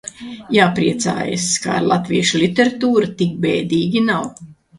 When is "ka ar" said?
1.65-1.85